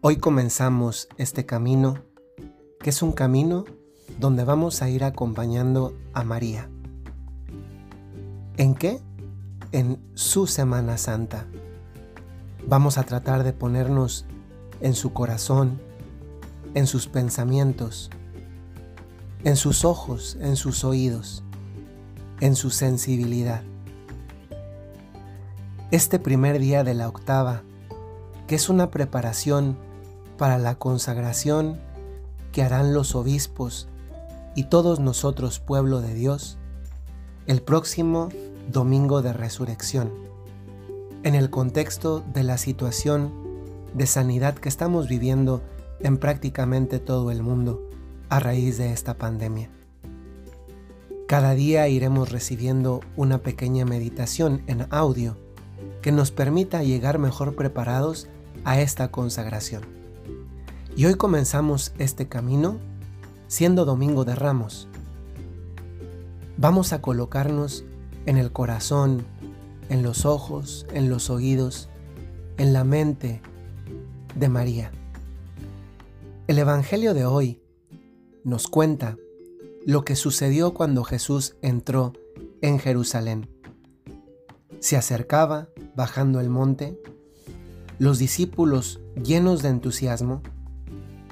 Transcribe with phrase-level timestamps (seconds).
[0.00, 2.04] Hoy comenzamos este camino,
[2.78, 3.64] que es un camino
[4.20, 6.70] donde vamos a ir acompañando a María.
[8.58, 9.00] ¿En qué?
[9.72, 11.46] En su Semana Santa.
[12.64, 14.24] Vamos a tratar de ponernos
[14.80, 15.80] en su corazón,
[16.74, 18.08] en sus pensamientos,
[19.42, 21.42] en sus ojos, en sus oídos,
[22.38, 23.62] en su sensibilidad.
[25.90, 27.64] Este primer día de la octava,
[28.46, 29.87] que es una preparación
[30.38, 31.78] para la consagración
[32.52, 33.88] que harán los obispos
[34.54, 36.56] y todos nosotros, pueblo de Dios,
[37.46, 38.30] el próximo
[38.72, 40.10] domingo de resurrección,
[41.22, 43.32] en el contexto de la situación
[43.92, 45.62] de sanidad que estamos viviendo
[46.00, 47.82] en prácticamente todo el mundo
[48.30, 49.70] a raíz de esta pandemia.
[51.26, 55.36] Cada día iremos recibiendo una pequeña meditación en audio
[56.00, 58.28] que nos permita llegar mejor preparados
[58.64, 59.97] a esta consagración.
[60.98, 62.80] Y hoy comenzamos este camino
[63.46, 64.88] siendo Domingo de Ramos.
[66.56, 67.84] Vamos a colocarnos
[68.26, 69.24] en el corazón,
[69.90, 71.88] en los ojos, en los oídos,
[72.56, 73.40] en la mente
[74.34, 74.90] de María.
[76.48, 77.62] El Evangelio de hoy
[78.42, 79.16] nos cuenta
[79.86, 82.12] lo que sucedió cuando Jesús entró
[82.60, 83.48] en Jerusalén.
[84.80, 87.00] Se acercaba bajando el monte,
[88.00, 90.42] los discípulos llenos de entusiasmo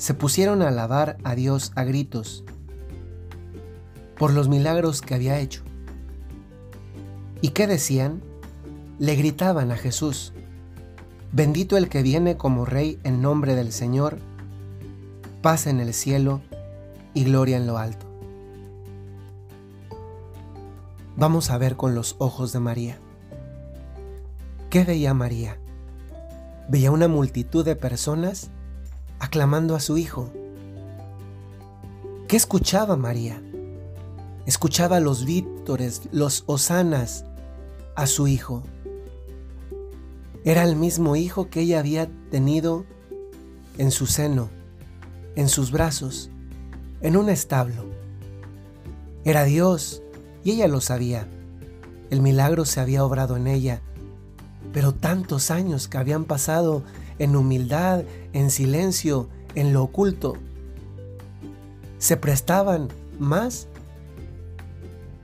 [0.00, 2.42] se pusieron a alabar a Dios a gritos
[4.16, 5.62] por los milagros que había hecho.
[7.42, 8.22] ¿Y qué decían?
[8.98, 10.32] Le gritaban a Jesús,
[11.32, 14.20] bendito el que viene como rey en nombre del Señor,
[15.42, 16.40] paz en el cielo
[17.12, 18.06] y gloria en lo alto.
[21.18, 22.98] Vamos a ver con los ojos de María.
[24.70, 25.58] ¿Qué veía María?
[26.70, 28.50] Veía una multitud de personas
[29.20, 30.32] aclamando a su hijo.
[32.26, 33.40] ¿Qué escuchaba María?
[34.46, 37.24] Escuchaba los vítores, los hosanas
[37.94, 38.64] a su hijo.
[40.44, 42.86] Era el mismo hijo que ella había tenido
[43.78, 44.48] en su seno,
[45.36, 46.30] en sus brazos,
[47.02, 47.84] en un establo.
[49.24, 50.02] Era Dios
[50.42, 51.28] y ella lo sabía.
[52.08, 53.82] El milagro se había obrado en ella,
[54.72, 56.82] pero tantos años que habían pasado
[57.20, 60.36] en humildad, en silencio, en lo oculto,
[61.98, 62.88] se prestaban
[63.18, 63.68] más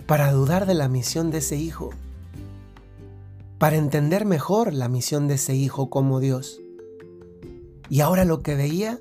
[0.06, 1.90] para dudar de la misión de ese hijo,
[3.58, 6.60] para entender mejor la misión de ese hijo como Dios.
[7.88, 9.00] Y ahora lo que veía,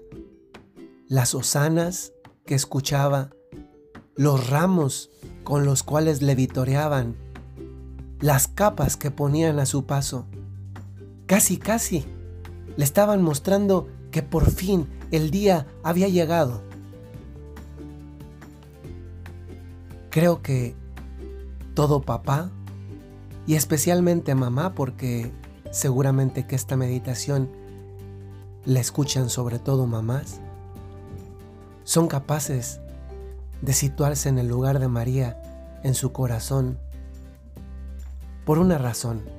[1.09, 2.13] las osanas
[2.45, 3.31] que escuchaba,
[4.15, 5.11] los ramos
[5.43, 7.17] con los cuales le vitoreaban,
[8.21, 10.27] las capas que ponían a su paso,
[11.25, 12.05] casi casi
[12.77, 16.61] le estaban mostrando que por fin el día había llegado.
[20.09, 20.75] Creo que
[21.73, 22.49] todo papá,
[23.47, 25.31] y especialmente mamá, porque
[25.71, 27.49] seguramente que esta meditación
[28.65, 30.39] la escuchan sobre todo mamás,
[31.83, 32.79] son capaces
[33.61, 35.41] de situarse en el lugar de María
[35.83, 36.79] en su corazón
[38.45, 39.34] por una razón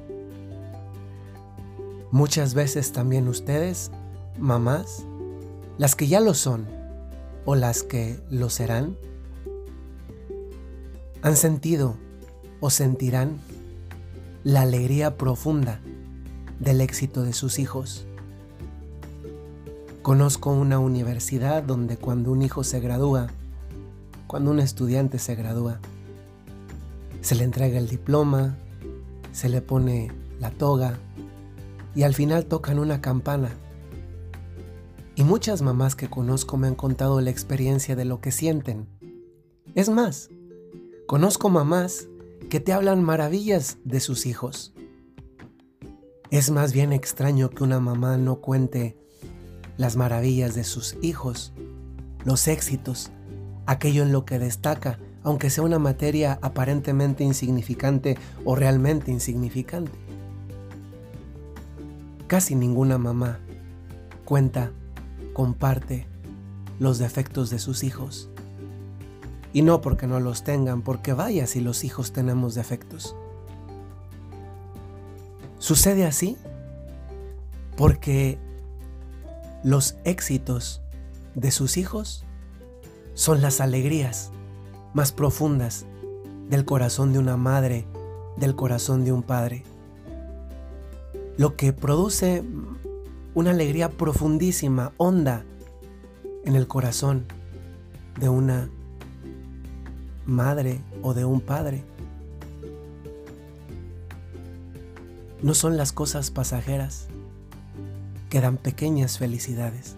[2.11, 3.91] Muchas veces también ustedes,
[4.39, 5.05] mamás,
[5.79, 6.67] las que ya lo son
[7.45, 8.97] o las que lo serán,
[11.23, 11.97] han sentido
[12.61, 13.39] o sentirán
[14.45, 15.81] la alegría profunda
[16.61, 18.07] del éxito de sus hijos.
[20.03, 23.27] Conozco una universidad donde cuando un hijo se gradúa,
[24.29, 25.81] cuando un estudiante se gradúa,
[27.21, 28.57] se le entrega el diploma,
[29.33, 30.99] se le pone la toga,
[31.97, 33.59] y al final tocan una campana.
[35.17, 38.87] Y muchas mamás que conozco me han contado la experiencia de lo que sienten.
[39.75, 40.29] Es más,
[41.07, 42.07] conozco mamás
[42.51, 44.75] que te hablan maravillas de sus hijos.
[46.31, 48.99] Es más bien extraño que una mamá no cuente
[49.79, 51.55] las maravillas de sus hijos,
[52.25, 53.11] los éxitos,
[53.65, 60.06] aquello en lo que destaca, aunque sea una materia aparentemente insignificante o realmente insignificante.
[62.27, 63.39] Casi ninguna mamá
[64.25, 64.73] cuenta,
[65.33, 66.07] comparte
[66.79, 68.29] los defectos de sus hijos.
[69.53, 73.15] Y no porque no los tengan, porque vaya si los hijos tenemos defectos.
[75.59, 76.37] Sucede así
[77.77, 78.39] porque
[79.63, 80.83] los éxitos
[81.35, 82.25] de sus hijos
[83.15, 84.33] son las alegrías
[84.95, 85.87] más profundas
[86.51, 87.87] del corazón de una madre,
[88.37, 89.65] del corazón de un padre
[91.37, 92.43] lo que produce
[93.35, 95.45] una alegría profundísima, honda,
[96.45, 97.27] en el corazón
[98.19, 98.71] de una
[100.25, 101.85] madre o de un padre.
[105.43, 107.09] No son las cosas pasajeras
[108.31, 109.97] que dan pequeñas felicidades,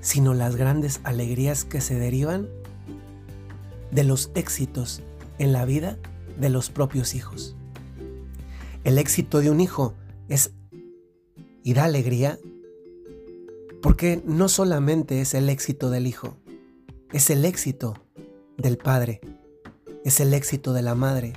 [0.00, 2.48] sino las grandes alegrías que se derivan
[3.90, 5.02] de los éxitos
[5.38, 5.98] en la vida
[6.38, 7.57] de los propios hijos.
[8.84, 9.94] El éxito de un hijo
[10.28, 10.52] es
[11.62, 12.38] y da alegría
[13.82, 16.36] porque no solamente es el éxito del hijo,
[17.12, 17.94] es el éxito
[18.56, 19.20] del padre,
[20.04, 21.34] es el éxito de la madre.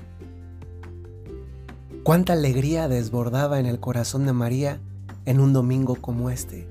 [2.04, 4.80] Cuánta alegría desbordaba en el corazón de María
[5.26, 6.68] en un domingo como este,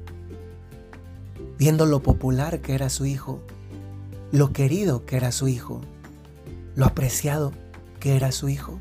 [1.57, 3.41] viendo lo popular que era su hijo,
[4.33, 5.81] lo querido que era su hijo,
[6.75, 7.53] lo apreciado
[8.01, 8.81] que era su hijo.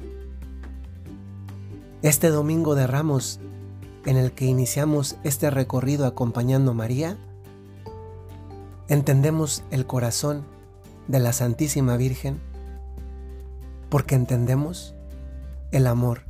[2.01, 3.41] Este domingo de Ramos
[4.05, 7.17] en el que iniciamos este recorrido acompañando a María,
[8.87, 10.45] entendemos el corazón
[11.09, 12.39] de la Santísima Virgen
[13.89, 14.95] porque entendemos
[15.73, 16.21] el amor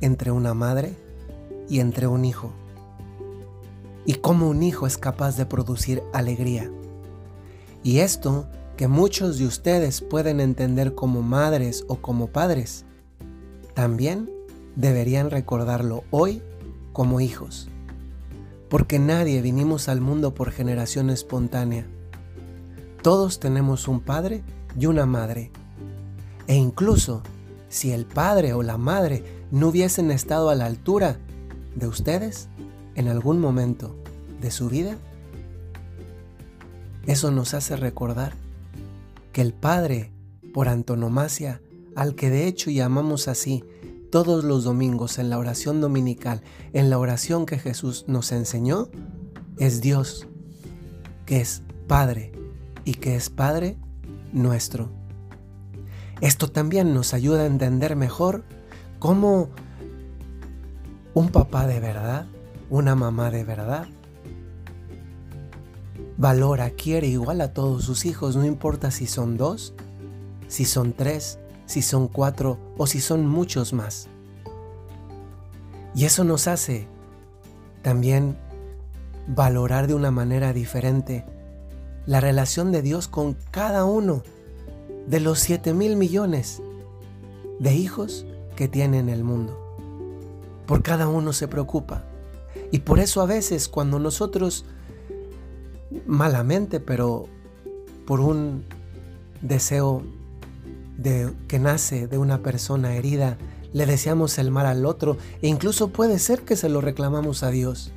[0.00, 0.94] entre una madre
[1.68, 2.50] y entre un hijo
[4.06, 6.70] y cómo un hijo es capaz de producir alegría.
[7.82, 12.86] Y esto que muchos de ustedes pueden entender como madres o como padres,
[13.74, 14.39] también
[14.76, 16.42] deberían recordarlo hoy
[16.92, 17.68] como hijos,
[18.68, 21.86] porque nadie vinimos al mundo por generación espontánea.
[23.02, 24.42] Todos tenemos un padre
[24.78, 25.50] y una madre.
[26.46, 27.22] E incluso
[27.68, 31.18] si el padre o la madre no hubiesen estado a la altura
[31.74, 32.48] de ustedes
[32.94, 33.96] en algún momento
[34.40, 34.96] de su vida,
[37.06, 38.34] eso nos hace recordar
[39.32, 40.12] que el Padre,
[40.52, 41.60] por antonomasia,
[41.96, 43.64] al que de hecho llamamos así
[44.10, 46.42] todos los domingos en la oración dominical,
[46.72, 48.88] en la oración que Jesús nos enseñó,
[49.58, 50.26] es Dios,
[51.26, 52.32] que es Padre
[52.84, 53.76] y que es Padre
[54.32, 54.90] nuestro.
[56.20, 58.44] Esto también nos ayuda a entender mejor
[58.98, 59.50] cómo
[61.14, 62.26] un papá de verdad,
[62.68, 63.86] una mamá de verdad,
[66.16, 69.72] valora, quiere igual a todos sus hijos, no importa si son dos,
[70.48, 71.38] si son tres,
[71.70, 74.08] si son cuatro o si son muchos más.
[75.94, 76.88] Y eso nos hace
[77.82, 78.36] también
[79.28, 81.24] valorar de una manera diferente
[82.06, 84.24] la relación de Dios con cada uno
[85.06, 86.60] de los siete mil millones
[87.60, 88.26] de hijos
[88.56, 89.56] que tiene en el mundo.
[90.66, 92.02] Por cada uno se preocupa.
[92.72, 94.64] Y por eso a veces cuando nosotros,
[96.04, 97.26] malamente, pero
[98.06, 98.64] por un
[99.40, 100.02] deseo
[101.00, 103.38] de, que nace de una persona herida,
[103.72, 107.50] le deseamos el mal al otro e incluso puede ser que se lo reclamamos a
[107.50, 107.92] Dios.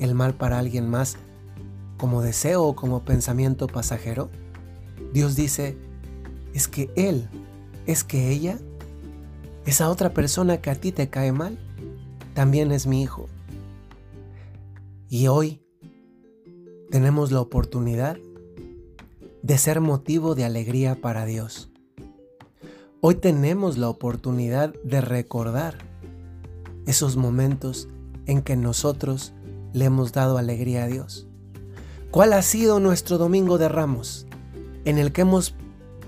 [0.00, 1.16] El mal para alguien más
[1.96, 4.28] como deseo o como pensamiento pasajero.
[5.12, 5.78] Dios dice,
[6.52, 7.28] es que Él,
[7.86, 8.58] es que ella,
[9.64, 11.58] esa otra persona que a ti te cae mal,
[12.34, 13.28] también es mi hijo.
[15.08, 15.62] Y hoy
[16.90, 18.18] tenemos la oportunidad
[19.42, 21.70] de ser motivo de alegría para Dios.
[23.08, 25.78] Hoy tenemos la oportunidad de recordar
[26.86, 27.86] esos momentos
[28.26, 29.32] en que nosotros
[29.72, 31.28] le hemos dado alegría a Dios.
[32.10, 34.26] ¿Cuál ha sido nuestro domingo de ramos
[34.84, 35.54] en el que hemos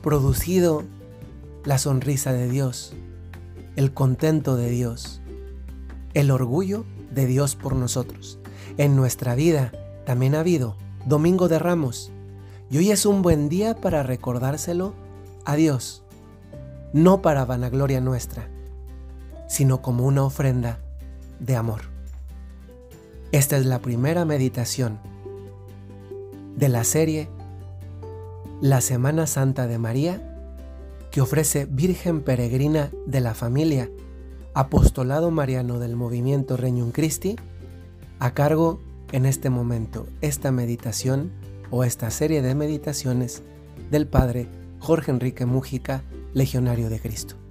[0.02, 0.82] producido
[1.64, 2.94] la sonrisa de Dios,
[3.76, 5.20] el contento de Dios,
[6.14, 6.84] el orgullo
[7.14, 8.40] de Dios por nosotros?
[8.76, 9.70] En nuestra vida
[10.04, 10.75] también ha habido
[11.06, 12.11] domingo de ramos
[12.73, 14.94] y hoy es un buen día para recordárselo
[15.44, 16.02] a Dios
[16.92, 18.49] no para vanagloria nuestra,
[19.49, 20.78] sino como una ofrenda
[21.40, 21.83] de amor.
[23.33, 24.99] Esta es la primera meditación
[26.57, 27.28] de la serie
[28.61, 30.25] La Semana Santa de María
[31.11, 33.90] que ofrece Virgen Peregrina de la Familia,
[34.54, 37.37] Apostolado Mariano del Movimiento Reñum Christi,
[38.18, 38.80] a cargo
[39.12, 41.30] en este momento esta meditación
[41.71, 43.42] o esta serie de meditaciones
[43.90, 44.49] del Padre
[44.80, 46.02] Jorge Enrique Mújica
[46.38, 47.48] legionario de Cristo.